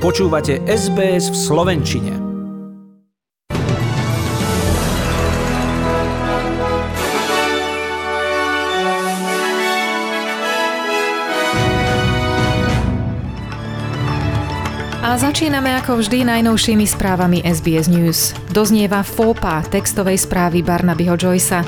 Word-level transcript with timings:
Počúvate 0.00 0.64
SBS 0.64 1.28
v 1.28 1.36
Slovenčine. 1.36 2.16
A 15.04 15.20
začíname 15.20 15.76
ako 15.76 16.00
vždy 16.00 16.24
najnovšími 16.24 16.88
správami 16.88 17.44
SBS 17.44 17.92
News. 17.92 18.32
Doznieva 18.56 19.04
FOPA 19.04 19.60
textovej 19.68 20.16
správy 20.16 20.64
Barnabyho 20.64 21.20
Joysa. 21.20 21.60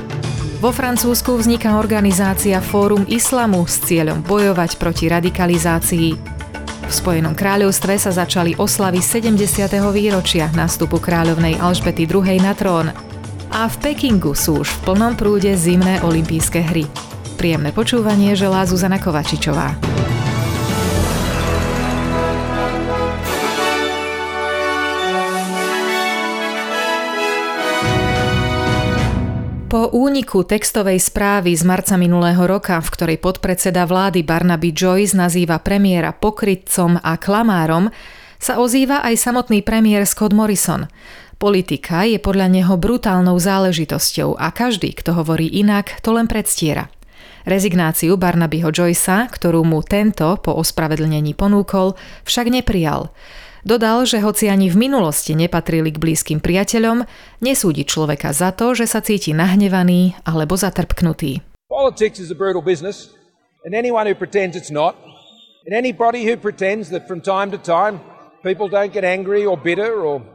Vo 0.65 0.73
Francúzsku 0.73 1.37
vzniká 1.37 1.77
organizácia 1.77 2.65
Fórum 2.65 3.05
Islamu 3.13 3.69
s 3.69 3.77
cieľom 3.85 4.25
bojovať 4.25 4.81
proti 4.81 5.13
radikalizácii. 5.13 6.41
V 6.93 7.01
Spojenom 7.01 7.33
kráľovstve 7.33 7.97
sa 7.97 8.13
začali 8.13 8.53
oslavy 8.61 9.01
70. 9.01 9.41
výročia 9.97 10.53
nástupu 10.53 11.01
kráľovnej 11.01 11.57
Alžbety 11.57 12.05
II. 12.05 12.37
na 12.37 12.53
trón. 12.53 12.93
A 13.49 13.65
v 13.65 13.77
Pekingu 13.81 14.37
sú 14.37 14.61
už 14.61 14.69
v 14.69 14.93
plnom 14.93 15.17
prúde 15.17 15.57
zimné 15.57 16.05
olympijské 16.05 16.61
hry. 16.61 16.85
Príjemné 17.41 17.73
počúvanie 17.73 18.37
želá 18.37 18.69
Zuzana 18.69 19.01
Kovačičová. 19.01 19.92
Po 29.73 29.89
úniku 29.89 30.45
textovej 30.45 31.01
správy 31.01 31.57
z 31.57 31.65
marca 31.65 31.97
minulého 31.97 32.45
roka, 32.45 32.77
v 32.77 32.93
ktorej 32.93 33.17
podpredseda 33.25 33.89
vlády 33.89 34.21
Barnaby 34.21 34.69
Joyce 34.69 35.17
nazýva 35.17 35.65
premiéra 35.65 36.13
pokrytcom 36.13 37.01
a 37.01 37.17
klamárom, 37.17 37.89
sa 38.37 38.61
ozýva 38.61 39.01
aj 39.01 39.17
samotný 39.17 39.65
premiér 39.65 40.05
Scott 40.05 40.37
Morrison. 40.37 40.93
Politika 41.41 42.05
je 42.05 42.21
podľa 42.21 42.53
neho 42.53 42.77
brutálnou 42.77 43.41
záležitosťou 43.41 44.37
a 44.37 44.53
každý, 44.53 44.93
kto 44.93 45.17
hovorí 45.17 45.49
inak, 45.49 46.05
to 46.05 46.13
len 46.13 46.29
predstiera. 46.29 46.93
Rezignáciu 47.49 48.21
Barnabyho 48.21 48.69
Joycea, 48.69 49.25
ktorú 49.25 49.65
mu 49.65 49.81
tento 49.81 50.37
po 50.45 50.53
ospravedlnení 50.53 51.33
ponúkol, 51.33 51.97
však 52.29 52.53
neprijal. 52.53 53.09
Dodal, 53.63 54.11
že 54.11 54.19
hoci 54.19 54.51
ani 54.51 54.67
v 54.67 54.91
minulosti 54.91 55.39
nepatrili 55.39 55.95
k 55.95 56.03
blízkym 56.03 56.43
priateľom, 56.43 57.07
nesúdi 57.39 57.87
človeka 57.87 58.35
za 58.35 58.51
to, 58.51 58.75
že 58.75 58.91
sa 58.91 58.99
cíti 58.99 59.31
nahnevaný 59.31 60.19
alebo 60.27 60.59
zatrpknutý. 60.59 61.47
Politics 61.71 62.19
is 62.19 62.35
a 62.35 62.37
brutal 62.37 62.59
business, 62.59 63.15
and 63.63 63.71
anyone 63.71 64.11
who 64.11 64.19
pretends 64.19 64.59
it's 64.59 64.75
not, 64.75 64.99
and 65.63 65.71
anybody 65.71 66.27
who 66.27 66.35
pretends 66.35 66.91
that 66.91 67.07
from 67.07 67.23
time 67.23 67.55
to 67.55 67.59
time 67.63 68.03
people 68.43 68.67
don't 68.67 68.91
get 68.91 69.07
angry 69.07 69.47
or 69.47 69.55
bitter 69.55 70.03
or 70.03 70.27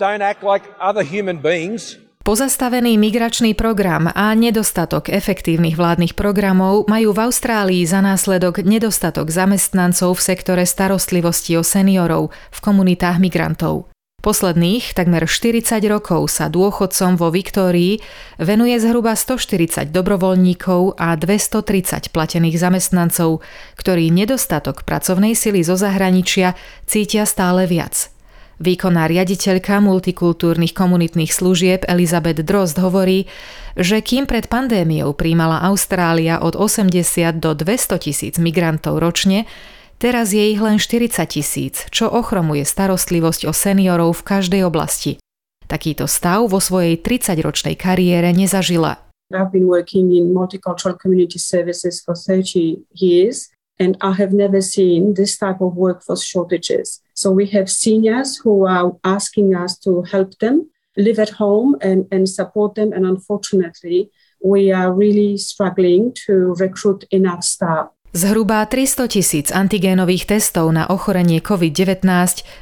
don't 0.00 0.24
act 0.24 0.40
like 0.40 0.64
other 0.80 1.04
human 1.04 1.36
beings 1.36 2.00
Pozastavený 2.24 2.96
migračný 2.96 3.52
program 3.52 4.08
a 4.08 4.32
nedostatok 4.32 5.12
efektívnych 5.12 5.76
vládnych 5.76 6.16
programov 6.16 6.88
majú 6.88 7.12
v 7.12 7.28
Austrálii 7.28 7.84
za 7.84 8.00
následok 8.00 8.64
nedostatok 8.64 9.28
zamestnancov 9.28 10.16
v 10.16 10.24
sektore 10.32 10.64
starostlivosti 10.64 11.52
o 11.60 11.60
seniorov 11.60 12.32
v 12.48 12.58
komunitách 12.64 13.20
migrantov. 13.20 13.92
Posledných 14.24 14.96
takmer 14.96 15.28
40 15.28 15.84
rokov 15.84 16.32
sa 16.32 16.48
dôchodcom 16.48 17.20
vo 17.20 17.28
Viktórii 17.28 18.00
venuje 18.40 18.72
zhruba 18.80 19.12
140 19.12 19.92
dobrovoľníkov 19.92 20.96
a 20.96 21.12
230 21.20 22.08
platených 22.08 22.56
zamestnancov, 22.56 23.44
ktorí 23.76 24.08
nedostatok 24.08 24.88
pracovnej 24.88 25.36
sily 25.36 25.60
zo 25.60 25.76
zahraničia 25.76 26.56
cítia 26.88 27.28
stále 27.28 27.68
viac– 27.68 28.08
Výkonná 28.62 29.10
riaditeľka 29.10 29.82
multikultúrnych 29.82 30.78
komunitných 30.78 31.34
služieb 31.34 31.82
Elizabeth 31.90 32.38
Drost 32.46 32.78
hovorí, 32.78 33.26
že 33.74 33.98
kým 33.98 34.30
pred 34.30 34.46
pandémiou 34.46 35.10
príjmala 35.10 35.58
Austrália 35.66 36.38
od 36.38 36.54
80 36.54 36.94
do 37.42 37.50
200 37.58 37.98
tisíc 37.98 38.38
migrantov 38.38 39.02
ročne, 39.02 39.50
teraz 39.98 40.30
je 40.30 40.54
ich 40.54 40.62
len 40.62 40.78
40 40.78 41.18
tisíc, 41.26 41.82
čo 41.90 42.06
ochromuje 42.06 42.62
starostlivosť 42.62 43.50
o 43.50 43.52
seniorov 43.52 44.22
v 44.22 44.26
každej 44.38 44.62
oblasti. 44.62 45.18
Takýto 45.66 46.06
stav 46.06 46.46
vo 46.46 46.62
svojej 46.62 46.94
30-ročnej 47.00 47.74
kariére 47.74 48.30
nezažila. 48.30 49.02
I've 49.34 49.50
been 49.50 49.66
working 49.66 50.14
in 50.14 50.30
multicultural 50.30 50.94
community 50.94 51.42
services 51.42 51.98
for 51.98 52.14
30 52.14 52.86
years 52.94 53.50
and 53.82 53.98
I 53.98 54.14
have 54.14 54.30
never 54.30 54.62
seen 54.62 55.18
this 55.18 55.34
type 55.34 55.58
of 55.58 55.74
workforce 55.74 56.22
shortages. 56.22 57.03
So 57.14 57.30
we 57.30 57.46
have 57.54 57.70
seniors 57.70 58.36
who 58.42 58.66
are 58.66 58.92
asking 59.06 59.54
us 59.54 59.78
to 59.86 60.02
help 60.02 60.34
them 60.42 60.66
live 60.98 61.22
at 61.22 61.38
home 61.38 61.78
and, 61.80 62.06
and 62.10 62.28
support 62.28 62.74
them. 62.74 62.92
And 62.92 63.06
unfortunately, 63.06 64.10
we 64.42 64.72
are 64.74 64.92
really 64.92 65.38
struggling 65.38 66.12
to 66.26 66.54
recruit 66.58 67.06
enough 67.10 67.42
staff. 67.46 67.94
Zhruba 68.14 68.62
300 68.70 69.10
tisíc 69.10 69.50
antigénových 69.50 70.30
testov 70.30 70.70
na 70.70 70.86
ochorenie 70.86 71.42
COVID-19 71.42 72.06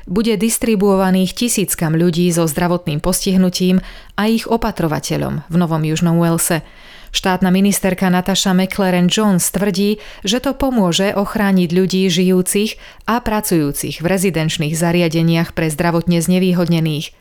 bude 0.08 0.32
distribuovaných 0.40 1.36
tisíckam 1.36 1.92
ľudí 1.92 2.24
so 2.32 2.48
zdravotným 2.48 3.04
postihnutím 3.04 3.84
a 4.16 4.32
ich 4.32 4.48
opatrovateľom 4.48 5.44
v 5.52 5.54
Novom 5.60 5.84
Južnom 5.84 6.16
Walese. 6.16 6.64
Štátna 7.12 7.52
ministerka 7.52 8.08
Natasha 8.08 8.56
McLaren 8.56 9.12
Jones 9.12 9.52
tvrdí, 9.52 10.00
že 10.24 10.40
to 10.40 10.56
pomôže 10.56 11.12
ochrániť 11.12 11.68
ľudí 11.68 12.08
žijúcich 12.08 12.80
a 13.04 13.20
pracujúcich 13.20 14.00
v 14.00 14.06
rezidenčných 14.08 14.72
zariadeniach 14.72 15.52
pre 15.52 15.68
zdravotne 15.68 16.24
znevýhodnených. 16.24 17.12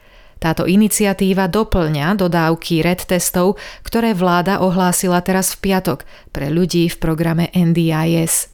Táto 0.41 0.65
iniciatíva 0.65 1.45
doplňa 1.45 2.17
dodávky 2.17 2.81
RED 2.81 3.05
testov, 3.05 3.61
ktoré 3.85 4.17
vláda 4.17 4.63
ohlásila 4.63 5.21
teraz 5.21 5.53
v 5.53 5.69
piatok 5.69 6.07
pre 6.33 6.49
ľudí 6.49 6.89
v 6.89 6.97
programe 6.97 7.53
NDIS. 7.53 8.49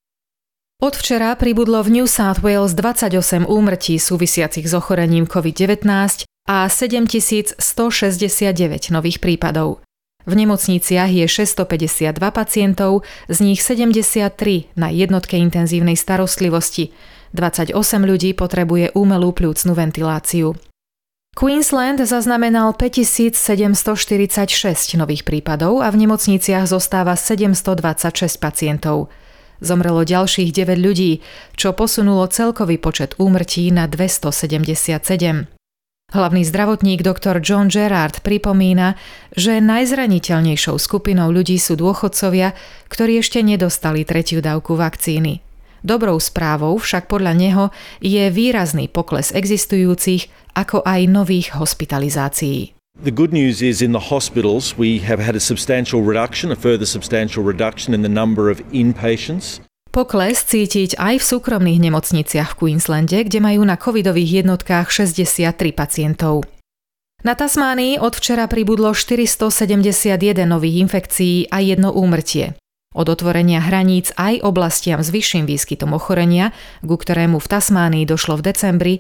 Od 0.84 0.94
včera 0.94 1.32
pribudlo 1.40 1.80
v 1.86 2.02
New 2.02 2.08
South 2.10 2.44
Wales 2.44 2.76
28 2.76 3.48
úmrtí 3.48 3.98
súvisiacich 3.98 4.68
s 4.68 4.74
ochorením 4.76 5.26
COVID-19 5.30 5.86
a 6.50 6.68
7169 6.68 7.62
nových 8.92 9.18
prípadov. 9.24 9.87
V 10.28 10.36
nemocniciach 10.36 11.08
je 11.08 11.24
652 11.24 12.12
pacientov, 12.36 13.08
z 13.32 13.38
nich 13.40 13.64
73 13.64 14.68
na 14.76 14.92
jednotke 14.92 15.40
intenzívnej 15.40 15.96
starostlivosti. 15.96 16.92
28 17.32 17.72
ľudí 18.04 18.36
potrebuje 18.36 18.92
umelú 18.92 19.32
plúcnú 19.32 19.72
ventiláciu. 19.72 20.60
Queensland 21.38 22.02
zaznamenal 22.04 22.76
5746 22.76 25.00
nových 25.00 25.24
prípadov 25.24 25.80
a 25.80 25.88
v 25.94 26.04
nemocniciach 26.04 26.68
zostáva 26.68 27.16
726 27.16 28.42
pacientov. 28.42 29.08
Zomrelo 29.64 30.04
ďalších 30.04 30.52
9 30.52 30.76
ľudí, 30.76 31.24
čo 31.56 31.72
posunulo 31.72 32.28
celkový 32.28 32.82
počet 32.82 33.16
úmrtí 33.16 33.72
na 33.72 33.88
277. 33.88 35.57
Hlavný 36.08 36.48
zdravotník 36.48 37.04
dr. 37.04 37.44
John 37.44 37.68
Gerard 37.68 38.24
pripomína, 38.24 38.96
že 39.36 39.60
najzraniteľnejšou 39.60 40.80
skupinou 40.80 41.36
ľudí 41.36 41.60
sú 41.60 41.76
dôchodcovia, 41.76 42.56
ktorí 42.88 43.20
ešte 43.20 43.44
nedostali 43.44 44.08
tretiu 44.08 44.40
dávku 44.40 44.80
vakcíny. 44.80 45.44
Dobrou 45.84 46.16
správou 46.24 46.80
však 46.80 47.12
podľa 47.12 47.36
neho 47.36 47.64
je 48.00 48.24
výrazný 48.32 48.88
pokles 48.88 49.36
existujúcich 49.36 50.32
ako 50.56 50.80
aj 50.88 51.12
nových 51.12 51.60
hospitalizácií. 51.60 52.72
The 53.04 53.12
good 53.12 53.36
news 53.36 53.60
is 53.60 53.84
in 53.84 53.92
the 53.92 54.08
hospitals 54.08 54.80
we 54.80 55.04
have 55.04 55.20
had 55.20 55.36
a 55.36 55.44
substantial 55.44 56.00
reduction, 56.00 56.56
a 56.56 56.58
further 56.58 56.88
substantial 56.88 57.44
reduction 57.44 57.92
in 57.92 58.00
the 58.00 58.08
number 58.08 58.48
of 58.48 58.64
inpatients. 58.72 59.60
Pokles 59.98 60.46
cítiť 60.46 61.02
aj 61.02 61.18
v 61.18 61.26
súkromných 61.26 61.90
nemocniciach 61.90 62.54
v 62.54 62.58
Queenslande, 62.62 63.26
kde 63.26 63.42
majú 63.42 63.66
na 63.66 63.82
covidových 63.82 64.46
jednotkách 64.46 64.94
63 64.94 65.58
pacientov. 65.74 66.46
Na 67.26 67.34
Tasmánii 67.34 67.98
od 67.98 68.14
včera 68.14 68.46
pribudlo 68.46 68.94
471 68.94 70.46
nových 70.46 70.86
infekcií 70.86 71.50
a 71.50 71.66
jedno 71.66 71.90
úmrtie. 71.98 72.54
Od 72.94 73.10
otvorenia 73.10 73.58
hraníc 73.58 74.14
aj 74.22 74.46
oblastiam 74.46 75.02
s 75.02 75.10
vyšším 75.10 75.50
výskytom 75.50 75.98
ochorenia, 75.98 76.54
ku 76.86 76.94
ktorému 76.94 77.42
v 77.42 77.48
Tasmánii 77.58 78.06
došlo 78.06 78.38
v 78.38 78.54
decembri, 78.54 78.96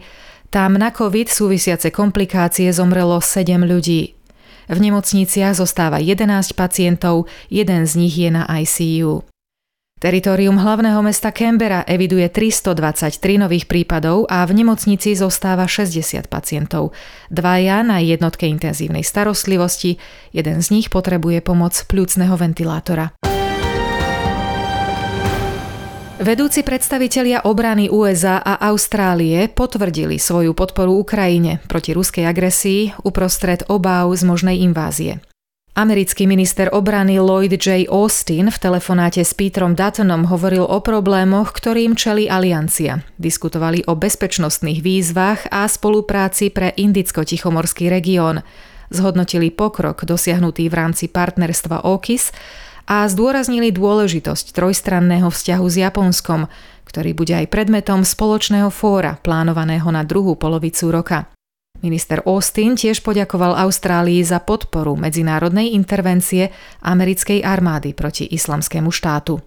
tam 0.49 0.81
na 0.81 0.89
COVID 0.89 1.29
súvisiace 1.29 1.93
komplikácie 1.93 2.73
zomrelo 2.73 3.21
7 3.21 3.45
ľudí. 3.69 4.17
V 4.65 4.77
nemocniciach 4.81 5.53
zostáva 5.53 6.01
11 6.01 6.57
pacientov, 6.57 7.29
jeden 7.53 7.85
z 7.85 7.93
nich 8.01 8.17
je 8.17 8.33
na 8.33 8.49
ICU. 8.49 9.36
Teritorium 9.97 10.61
hlavného 10.61 11.01
mesta 11.01 11.33
Canberra 11.33 11.81
eviduje 11.89 12.29
323 12.29 13.17
nových 13.41 13.65
prípadov 13.65 14.29
a 14.29 14.45
v 14.45 14.61
nemocnici 14.61 15.17
zostáva 15.17 15.65
60 15.65 16.29
pacientov. 16.29 16.93
Dvaja 17.33 17.81
na 17.81 17.97
jednotke 17.97 18.45
intenzívnej 18.45 19.01
starostlivosti, 19.01 19.97
jeden 20.29 20.61
z 20.61 20.67
nich 20.69 20.93
potrebuje 20.93 21.41
pomoc 21.41 21.73
plúcneho 21.89 22.37
ventilátora. 22.37 23.17
Vedúci 26.21 26.61
predstavitelia 26.61 27.49
obrany 27.49 27.89
USA 27.89 28.37
a 28.37 28.69
Austrálie 28.69 29.49
potvrdili 29.49 30.21
svoju 30.21 30.53
podporu 30.53 30.93
Ukrajine 30.93 31.57
proti 31.65 31.97
ruskej 31.97 32.29
agresii 32.29 33.01
uprostred 33.01 33.65
obáv 33.65 34.13
z 34.13 34.21
možnej 34.29 34.61
invázie. 34.61 35.25
Americký 35.77 36.25
minister 36.25 36.73
obrany 36.73 37.21
Lloyd 37.21 37.53
J. 37.53 37.85
Austin 37.85 38.49
v 38.49 38.57
telefonáte 38.57 39.21
s 39.21 39.37
Petrom 39.37 39.77
Duttonom 39.77 40.25
hovoril 40.25 40.65
o 40.65 40.81
problémoch, 40.81 41.53
ktorým 41.53 41.93
čeli 41.93 42.25
aliancia. 42.25 43.05
Diskutovali 43.21 43.85
o 43.85 43.93
bezpečnostných 43.93 44.81
výzvach 44.81 45.45
a 45.53 45.69
spolupráci 45.69 46.49
pre 46.49 46.73
Indicko-Tichomorský 46.73 47.93
región. 47.93 48.41
Zhodnotili 48.89 49.53
pokrok 49.53 50.01
dosiahnutý 50.01 50.65
v 50.65 50.81
rámci 50.81 51.13
partnerstva 51.13 51.85
OKIS 51.85 52.33
a 52.89 53.05
zdôraznili 53.05 53.69
dôležitosť 53.69 54.57
trojstranného 54.57 55.29
vzťahu 55.29 55.65
s 55.69 55.75
Japonskom, 55.77 56.49
ktorý 56.89 57.13
bude 57.13 57.37
aj 57.37 57.53
predmetom 57.53 58.01
spoločného 58.01 58.73
fóra 58.73 59.21
plánovaného 59.21 59.93
na 59.93 60.01
druhú 60.01 60.33
polovicu 60.41 60.89
roka. 60.89 61.36
Minister 61.85 62.25
Austin 62.25 62.73
tiež 62.73 63.05
poďakoval 63.05 63.53
Austrálii 63.53 64.25
za 64.25 64.41
podporu 64.41 64.97
medzinárodnej 64.97 65.77
intervencie 65.77 66.49
americkej 66.81 67.45
armády 67.45 67.93
proti 67.93 68.25
islamskému 68.25 68.89
štátu. 68.89 69.37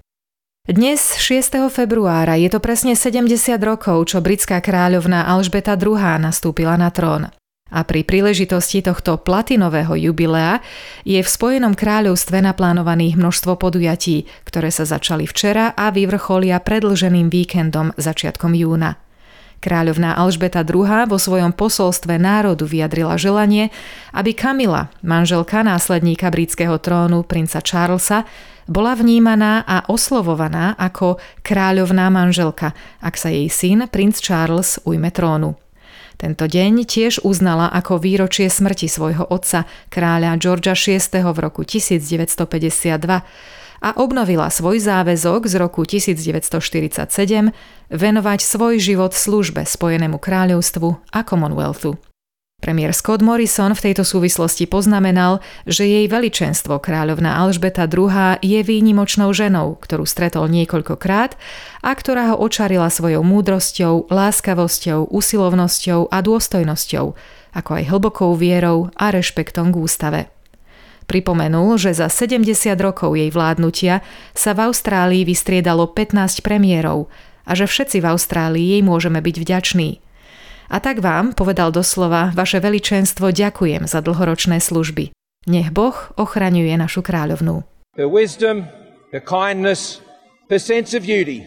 Dnes, 0.71 1.19
6. 1.19 1.67
februára, 1.67 2.39
je 2.39 2.47
to 2.47 2.63
presne 2.63 2.95
70 2.95 3.59
rokov, 3.59 4.15
čo 4.15 4.23
britská 4.23 4.63
kráľovná 4.63 5.27
Alžbeta 5.27 5.75
II 5.75 5.99
nastúpila 6.23 6.79
na 6.79 6.95
trón. 6.95 7.27
A 7.71 7.87
pri 7.87 8.03
príležitosti 8.03 8.83
tohto 8.83 9.19
platinového 9.19 9.95
jubilea 9.95 10.59
je 11.07 11.23
v 11.23 11.27
Spojenom 11.27 11.75
kráľovstve 11.79 12.43
naplánovaných 12.43 13.15
množstvo 13.15 13.59
podujatí, 13.59 14.27
ktoré 14.47 14.75
sa 14.75 14.87
začali 14.87 15.27
včera 15.27 15.75
a 15.75 15.91
vyvrcholia 15.95 16.59
predlženým 16.63 17.31
víkendom 17.31 17.95
začiatkom 17.95 18.55
júna. 18.55 18.99
Kráľovná 19.61 20.17
Alžbeta 20.17 20.65
II 20.65 20.89
vo 21.05 21.21
svojom 21.21 21.53
posolstve 21.53 22.17
národu 22.17 22.65
vyjadrila 22.65 23.21
želanie, 23.21 23.69
aby 24.17 24.33
Kamila, 24.33 24.89
manželka 25.05 25.61
následníka 25.61 26.33
britského 26.33 26.81
trónu 26.81 27.21
princa 27.29 27.61
Charlesa, 27.61 28.25
bola 28.65 28.97
vnímaná 28.97 29.61
a 29.69 29.85
oslovovaná 29.93 30.73
ako 30.81 31.21
kráľovná 31.45 32.09
manželka, 32.09 32.73
ak 33.05 33.21
sa 33.21 33.29
jej 33.29 33.53
syn, 33.53 33.85
princ 33.93 34.17
Charles, 34.17 34.81
ujme 34.89 35.13
trónu. 35.13 35.61
Tento 36.17 36.45
deň 36.49 36.85
tiež 36.85 37.25
uznala 37.25 37.73
ako 37.73 38.01
výročie 38.01 38.49
smrti 38.49 38.89
svojho 38.89 39.29
otca, 39.29 39.65
kráľa 39.93 40.37
Georgia 40.41 40.77
VI. 40.77 41.01
v 41.21 41.39
roku 41.41 41.65
1952 41.65 43.60
a 43.81 43.97
obnovila 43.97 44.53
svoj 44.53 44.81
záväzok 44.81 45.49
z 45.49 45.55
roku 45.57 45.83
1947 45.89 47.09
venovať 47.89 48.39
svoj 48.45 48.77
život 48.79 49.17
službe 49.17 49.65
Spojenému 49.65 50.21
kráľovstvu 50.21 50.89
a 51.11 51.21
Commonwealthu. 51.25 51.97
Premiér 52.61 52.93
Scott 52.93 53.25
Morrison 53.25 53.73
v 53.73 53.89
tejto 53.89 54.05
súvislosti 54.05 54.69
poznamenal, 54.69 55.41
že 55.65 55.89
jej 55.89 56.05
veličenstvo 56.05 56.77
kráľovná 56.77 57.41
Alžbeta 57.41 57.89
II 57.89 58.37
je 58.45 58.61
výnimočnou 58.61 59.33
ženou, 59.33 59.81
ktorú 59.81 60.05
stretol 60.05 60.45
niekoľkokrát 60.53 61.41
a 61.81 61.91
ktorá 61.97 62.37
ho 62.37 62.37
očarila 62.37 62.93
svojou 62.93 63.25
múdrosťou, 63.25 64.13
láskavosťou, 64.13 65.09
usilovnosťou 65.09 66.13
a 66.13 66.21
dôstojnosťou, 66.21 67.07
ako 67.57 67.71
aj 67.81 67.85
hlbokou 67.89 68.37
vierou 68.37 68.93
a 68.93 69.09
rešpektom 69.09 69.73
k 69.73 69.77
ústave. 69.81 70.21
Pripomenul, 71.11 71.75
že 71.75 71.91
za 71.91 72.07
70 72.07 72.47
rokov 72.79 73.19
jej 73.19 73.35
vládnutia 73.35 74.07
sa 74.31 74.55
v 74.55 74.71
Austrálii 74.71 75.27
vystriedalo 75.27 75.91
15 75.91 76.47
premiérov 76.47 77.11
a 77.43 77.59
že 77.59 77.67
všetci 77.67 77.99
v 77.99 78.07
Austrálii 78.15 78.79
jej 78.79 78.83
môžeme 78.87 79.19
byť 79.19 79.37
vďační– 79.43 79.91
a 80.71 80.79
tak 80.79 81.03
vám, 81.03 81.35
povedal 81.35 81.75
doslova, 81.75 82.31
vaše 82.31 82.63
veličenstvo 82.63 83.35
ďakujem 83.35 83.91
za 83.91 83.99
dlhoročné 84.07 84.63
služby. 84.63 85.11
Nech 85.51 85.75
Boh 85.75 85.99
ochraňuje 86.15 86.71
našu 86.79 87.03
kráľovnú. 87.03 87.67
Her 87.99 88.07
wisdom, 88.07 88.71
her 89.11 89.19
kindness, 89.19 89.99
her 90.47 90.63
sense 90.63 90.95
of 90.95 91.03
duty 91.03 91.43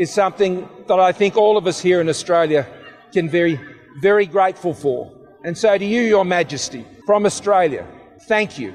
is 0.00 0.08
something 0.08 0.64
that 0.88 0.96
I 0.96 1.12
think 1.12 1.36
all 1.36 1.60
of 1.60 1.68
us 1.68 1.84
here 1.84 2.00
in 2.00 2.08
Australia 2.08 2.64
can 3.12 3.28
be 3.28 3.60
very 4.00 4.24
grateful 4.24 4.72
for. 4.72 5.12
And 5.44 5.52
so 5.52 5.76
to 5.76 5.84
you, 5.84 6.08
Your 6.08 6.24
Majesty, 6.24 6.88
from 7.04 7.28
Australia, 7.28 7.84
thank 8.24 8.56
you 8.56 8.72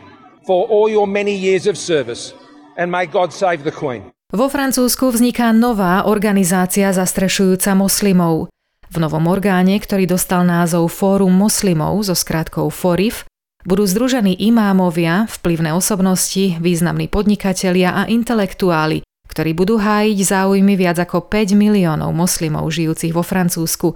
for 0.48 0.64
all 0.72 0.88
your 0.88 1.04
many 1.04 1.36
years 1.36 1.68
of 1.68 1.76
service 1.76 2.32
and 2.80 2.88
may 2.88 3.04
God 3.04 3.36
save 3.36 3.68
the 3.68 3.76
Queen. 3.76 4.08
Vo 4.32 4.48
Francúzsku 4.48 5.12
vzniká 5.12 5.52
nová 5.52 6.08
organizácia 6.08 6.92
zastrešujúca 6.92 7.76
moslimov. 7.76 8.52
V 8.88 8.98
novom 9.04 9.28
orgáne, 9.28 9.76
ktorý 9.76 10.08
dostal 10.08 10.48
názov 10.48 10.88
Fórum 10.88 11.36
moslimov 11.36 12.08
so 12.08 12.16
skratkou 12.16 12.72
FORIF, 12.72 13.28
budú 13.68 13.84
združení 13.84 14.36
imámovia, 14.48 15.28
vplyvné 15.28 15.76
osobnosti, 15.76 16.56
významní 16.60 17.12
podnikatelia 17.12 17.92
a 17.92 18.08
intelektuáli, 18.08 19.04
ktorí 19.28 19.52
budú 19.52 19.80
hájiť 19.80 20.20
záujmy 20.24 20.80
viac 20.80 21.04
ako 21.04 21.28
5 21.28 21.52
miliónov 21.56 22.16
moslimov 22.16 22.72
žijúcich 22.72 23.12
vo 23.12 23.24
Francúzsku 23.24 23.96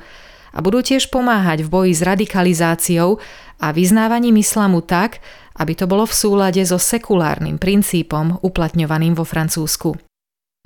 a 0.51 0.59
budú 0.59 0.83
tiež 0.83 1.07
pomáhať 1.07 1.63
v 1.65 1.71
boji 1.71 1.91
s 1.95 2.01
radikalizáciou 2.03 3.17
a 3.59 3.67
vyznávaním 3.71 4.39
islamu 4.39 4.83
tak, 4.83 5.23
aby 5.55 5.73
to 5.75 5.87
bolo 5.87 6.07
v 6.07 6.13
súlade 6.15 6.61
so 6.63 6.79
sekulárnym 6.79 7.59
princípom 7.59 8.39
uplatňovaným 8.39 9.15
vo 9.15 9.27
Francúzsku. 9.27 9.95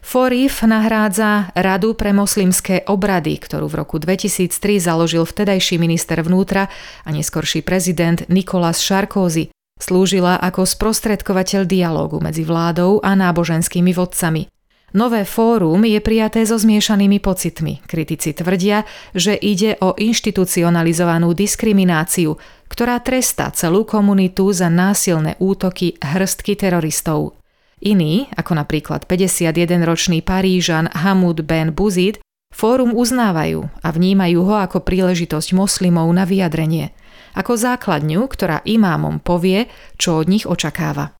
Forif 0.05 0.61
nahrádza 0.61 1.49
Radu 1.57 1.97
pre 1.97 2.13
moslimské 2.13 2.85
obrady, 2.85 3.41
ktorú 3.41 3.65
v 3.65 3.75
roku 3.81 3.97
2003 3.97 4.77
založil 4.77 5.25
vtedajší 5.25 5.81
minister 5.81 6.21
vnútra 6.21 6.69
a 7.01 7.09
neskorší 7.09 7.65
prezident 7.65 8.21
Nicolas 8.29 8.77
Sarkozy. 8.77 9.49
Slúžila 9.81 10.37
ako 10.37 10.63
sprostredkovateľ 10.63 11.65
dialógu 11.65 12.21
medzi 12.21 12.45
vládou 12.45 13.01
a 13.01 13.17
náboženskými 13.17 13.91
vodcami. 13.97 14.54
Nové 14.95 15.27
fórum 15.27 15.83
je 15.83 15.99
prijaté 15.99 16.47
so 16.47 16.55
zmiešanými 16.55 17.19
pocitmi. 17.19 17.83
Kritici 17.83 18.31
tvrdia, 18.31 18.87
že 19.11 19.35
ide 19.35 19.75
o 19.83 19.91
inštitucionalizovanú 19.91 21.35
diskrimináciu, 21.35 22.39
ktorá 22.71 23.03
trestá 23.03 23.51
celú 23.51 23.83
komunitu 23.83 24.47
za 24.55 24.71
násilné 24.71 25.35
útoky 25.43 25.99
hrstky 25.99 26.55
teroristov. 26.55 27.35
Iní, 27.83 28.31
ako 28.39 28.55
napríklad 28.55 29.03
51-ročný 29.03 30.23
Parížan 30.23 30.87
Hamud 30.87 31.43
Ben 31.43 31.75
Buzid, 31.75 32.23
fórum 32.55 32.95
uznávajú 32.95 33.67
a 33.83 33.87
vnímajú 33.91 34.47
ho 34.47 34.63
ako 34.63 34.79
príležitosť 34.79 35.59
moslimov 35.59 36.07
na 36.15 36.23
vyjadrenie, 36.23 36.95
ako 37.35 37.59
základňu, 37.59 38.23
ktorá 38.31 38.63
imámom 38.63 39.19
povie, 39.19 39.67
čo 39.99 40.23
od 40.23 40.31
nich 40.31 40.47
očakáva. 40.47 41.11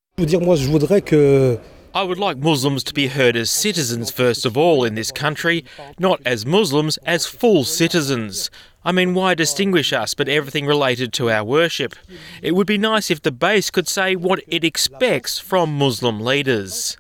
I 1.96 2.04
would 2.04 2.20
like 2.20 2.36
Muslims 2.36 2.84
to 2.92 2.94
be 2.94 3.08
heard 3.08 3.40
as 3.40 3.48
citizens 3.48 4.12
first 4.12 4.44
of 4.44 4.60
all 4.60 4.84
in 4.84 5.00
this 5.00 5.16
country, 5.16 5.64
not 5.96 6.20
as 6.28 6.46
Muslims, 6.46 7.00
as 7.08 7.24
full 7.24 7.64
citizens. 7.64 8.52
I 8.84 8.92
mean, 8.92 9.16
why 9.16 9.32
distinguish 9.32 9.96
us 9.96 10.12
but 10.12 10.28
everything 10.28 10.68
related 10.68 11.16
to 11.16 11.32
our 11.32 11.48
worship? 11.48 11.96
It 12.44 12.52
would 12.52 12.68
be 12.68 12.78
nice 12.78 13.08
if 13.08 13.24
the 13.24 13.32
base 13.32 13.72
could 13.72 13.88
say 13.88 14.12
what 14.20 14.44
it 14.52 14.68
expects 14.68 15.40
from 15.40 15.72
Muslim 15.72 16.20
leaders. 16.20 17.00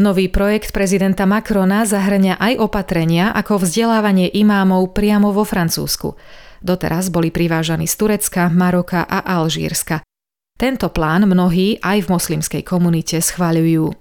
Nový 0.00 0.32
projekt 0.32 0.72
prezidenta 0.72 1.28
Macrona 1.28 1.84
zahrňa 1.84 2.40
aj 2.40 2.56
opatrenia 2.56 3.36
ako 3.36 3.68
vzdelávanie 3.68 4.32
imámov 4.32 4.96
priamo 4.96 5.28
vo 5.28 5.44
Francúzsku. 5.44 6.16
Doteraz 6.64 7.12
boli 7.12 7.28
privážaní 7.28 7.84
z 7.84 8.00
Turecka, 8.00 8.48
Maroka 8.48 9.04
a 9.04 9.20
Alžírska. 9.20 10.00
Tento 10.62 10.94
plán 10.94 11.26
mnohí 11.26 11.82
aj 11.82 12.06
v 12.06 12.10
moslimskej 12.14 12.62
komunite 12.62 13.18
schváľujú. 13.18 13.98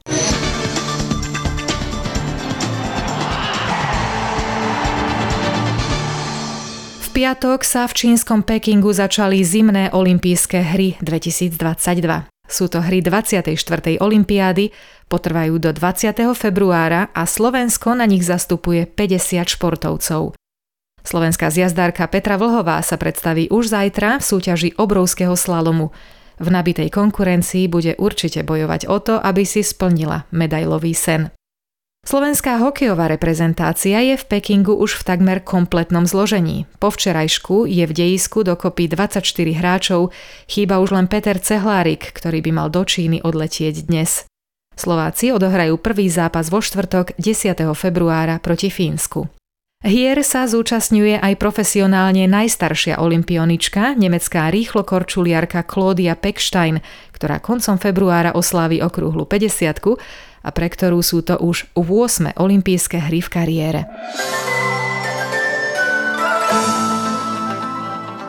piatok 7.22 7.62
sa 7.62 7.86
v 7.86 7.94
čínskom 7.94 8.42
Pekingu 8.42 8.90
začali 8.90 9.46
zimné 9.46 9.94
olympijské 9.94 10.74
hry 10.74 10.98
2022. 11.06 11.54
Sú 12.50 12.66
to 12.66 12.82
hry 12.82 13.06
24. 13.06 14.02
olympiády, 14.02 14.74
potrvajú 15.06 15.62
do 15.62 15.70
20. 15.70 16.18
februára 16.34 17.14
a 17.14 17.30
Slovensko 17.30 17.94
na 17.94 18.10
nich 18.10 18.26
zastupuje 18.26 18.90
50 18.90 19.54
športovcov. 19.54 20.34
Slovenská 21.06 21.54
zjazdárka 21.54 22.10
Petra 22.10 22.42
Vlhová 22.42 22.82
sa 22.82 22.98
predstaví 22.98 23.54
už 23.54 23.70
zajtra 23.70 24.18
v 24.18 24.26
súťaži 24.26 24.70
obrovského 24.82 25.38
slalomu. 25.38 25.94
V 26.42 26.50
nabitej 26.50 26.90
konkurencii 26.90 27.70
bude 27.70 27.94
určite 28.02 28.42
bojovať 28.42 28.90
o 28.90 28.98
to, 28.98 29.16
aby 29.22 29.46
si 29.46 29.62
splnila 29.62 30.26
medailový 30.34 30.98
sen. 30.98 31.30
Slovenská 32.02 32.58
hokejová 32.58 33.14
reprezentácia 33.14 34.02
je 34.02 34.18
v 34.18 34.26
Pekingu 34.26 34.74
už 34.74 34.98
v 34.98 35.06
takmer 35.06 35.38
kompletnom 35.46 36.10
zložení. 36.10 36.66
Po 36.82 36.90
včerajšku 36.90 37.70
je 37.70 37.86
v 37.86 37.94
dejisku 37.94 38.42
dokopy 38.42 38.90
24 38.90 39.22
hráčov, 39.54 40.10
chýba 40.50 40.82
už 40.82 40.98
len 40.98 41.06
Peter 41.06 41.38
Cehlárik, 41.38 42.10
ktorý 42.10 42.42
by 42.42 42.52
mal 42.58 42.68
do 42.74 42.82
Číny 42.82 43.22
odletieť 43.22 43.86
dnes. 43.86 44.26
Slováci 44.74 45.30
odohrajú 45.30 45.78
prvý 45.78 46.10
zápas 46.10 46.50
vo 46.50 46.58
štvrtok 46.58 47.22
10. 47.22 47.54
februára 47.78 48.42
proti 48.42 48.74
Fínsku. 48.74 49.30
Hier 49.82 50.14
sa 50.22 50.46
zúčastňuje 50.46 51.18
aj 51.18 51.42
profesionálne 51.42 52.30
najstaršia 52.30 53.02
olimpionička, 53.02 53.98
nemecká 53.98 54.54
rýchlokorčuliarka 54.54 55.66
Claudia 55.66 56.14
Peckstein, 56.14 56.86
ktorá 57.10 57.42
koncom 57.42 57.82
februára 57.82 58.38
oslávi 58.38 58.78
okrúhlu 58.78 59.26
50 59.26 59.82
a 60.46 60.50
pre 60.54 60.70
ktorú 60.70 61.02
sú 61.02 61.26
to 61.26 61.34
už 61.42 61.66
8. 61.74 62.38
olympijské 62.38 63.10
hry 63.10 63.26
v 63.26 63.30
kariére. 63.34 63.82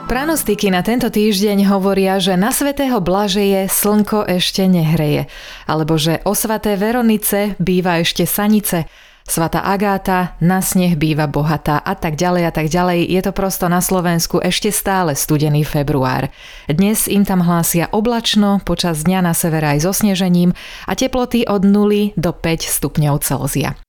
Pranostiky 0.09 0.73
na 0.73 0.81
tento 0.81 1.13
týždeň 1.13 1.69
hovoria, 1.69 2.17
že 2.17 2.33
na 2.33 2.49
svätého 2.49 2.97
Blažeje 3.05 3.69
slnko 3.69 4.25
ešte 4.25 4.65
nehreje, 4.65 5.29
alebo 5.69 6.01
že 6.01 6.25
o 6.25 6.33
svaté 6.33 6.81
Veronice 6.81 7.61
býva 7.61 8.01
ešte 8.01 8.25
sanice, 8.25 8.89
Svata 9.27 9.63
Agáta, 9.63 10.35
na 10.43 10.63
sneh 10.63 10.95
býva 10.95 11.27
bohatá 11.27 11.79
a 11.79 11.95
tak 11.99 12.15
ďalej 12.15 12.43
a 12.49 12.53
tak 12.53 12.67
ďalej. 12.71 13.07
Je 13.07 13.21
to 13.23 13.33
prosto 13.35 13.67
na 13.67 13.83
Slovensku 13.83 14.39
ešte 14.39 14.71
stále 14.71 15.19
studený 15.19 15.67
február. 15.67 16.31
Dnes 16.71 17.11
im 17.11 17.27
tam 17.27 17.43
hlásia 17.43 17.91
oblačno, 17.91 18.63
počas 18.63 19.03
dňa 19.03 19.27
na 19.27 19.35
severe 19.35 19.79
aj 19.79 19.89
so 19.89 19.93
snežením 19.95 20.55
a 20.87 20.93
teploty 20.95 21.43
od 21.51 21.67
0 21.67 22.15
do 22.15 22.31
5 22.31 22.71
stupňov 22.71 23.19
Celzia. 23.27 23.82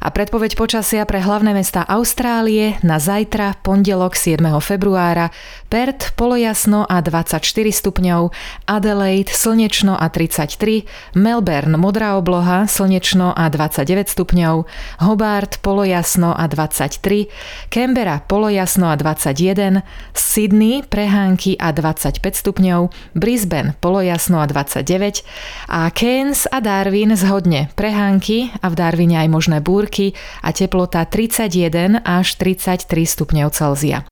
A 0.00 0.08
predpoveď 0.08 0.56
počasia 0.56 1.04
pre 1.04 1.20
hlavné 1.20 1.52
mesta 1.52 1.84
Austrálie 1.84 2.80
na 2.80 2.96
zajtra, 2.96 3.60
pondelok 3.60 4.16
7. 4.16 4.40
februára, 4.64 5.28
Perth 5.68 6.16
polojasno 6.16 6.88
a 6.88 7.04
24 7.04 7.44
stupňov, 7.68 8.32
Adelaide 8.64 9.28
slnečno 9.28 9.92
a 9.92 10.08
33, 10.08 10.88
Melbourne 11.20 11.76
modrá 11.76 12.16
obloha, 12.16 12.64
slnečno 12.64 13.36
a 13.36 13.44
29 13.52 14.08
stupňov, 14.08 14.64
Hobart 15.04 15.60
polojasno 15.60 16.32
a 16.32 16.48
23, 16.48 17.28
Canberra 17.68 18.24
polojasno 18.24 18.88
a 18.88 18.96
21, 18.96 19.84
Sydney 20.16 20.80
prehánky 20.80 21.60
a 21.60 21.76
25 21.76 22.24
stupňov, 22.24 22.88
Brisbane 23.12 23.76
polojasno 23.84 24.40
a 24.40 24.48
29 24.48 25.28
a 25.68 25.92
Cairns 25.92 26.48
a 26.48 26.64
Darwin 26.64 27.12
zhodne 27.20 27.68
prehánky 27.76 28.48
a 28.64 28.72
v 28.72 28.74
Darwine 28.80 29.20
aj 29.20 29.28
možné 29.28 29.60
búrky 29.60 29.89
búrky 29.90 30.14
a 30.46 30.54
teplota 30.54 31.02
31 31.02 32.06
až 32.06 32.38
33 32.38 32.86
stupňov 32.86 33.50
Celzia. 33.50 34.06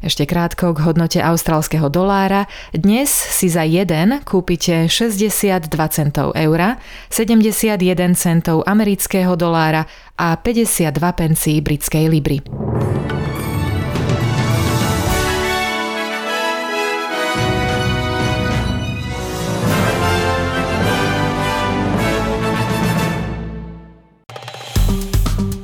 Ešte 0.00 0.24
krátko 0.24 0.72
k 0.72 0.80
hodnote 0.80 1.20
austrálskeho 1.20 1.92
dolára. 1.92 2.48
Dnes 2.72 3.12
si 3.12 3.52
za 3.52 3.68
jeden 3.68 4.24
kúpite 4.24 4.88
62 4.88 5.68
centov 5.92 6.32
eura, 6.32 6.80
71 7.12 8.16
centov 8.16 8.64
amerického 8.64 9.36
dolára 9.36 9.84
a 10.16 10.40
52 10.40 10.96
pencí 11.12 11.60
britskej 11.60 12.08
libry. 12.08 12.40